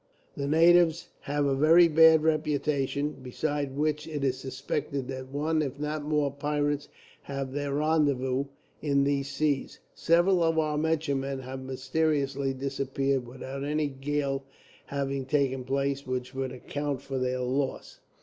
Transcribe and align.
The 0.35 0.47
natives 0.47 1.09
have 1.19 1.45
a 1.45 1.53
very 1.53 1.87
bad 1.87 2.23
reputation, 2.23 3.17
besides 3.21 3.69
which 3.75 4.07
it 4.07 4.23
is 4.23 4.35
suspected 4.39 5.07
that 5.09 5.27
one, 5.31 5.61
if 5.61 5.79
not 5.79 6.01
more, 6.03 6.31
pirates 6.31 6.89
have 7.21 7.51
their 7.53 7.75
rendezvous 7.75 8.45
in 8.81 9.03
these 9.03 9.29
seas. 9.29 9.79
Several 9.93 10.41
of 10.41 10.57
our 10.57 10.75
merchantmen 10.79 11.41
have 11.41 11.61
mysteriously 11.61 12.51
disappeared, 12.51 13.27
without 13.27 13.63
any 13.63 13.89
gale 13.89 14.43
having 14.87 15.23
taken 15.27 15.63
place 15.63 16.07
which 16.07 16.33
would 16.33 16.51
account 16.51 17.03
for 17.03 17.19
their 17.19 17.41
loss. 17.41 17.99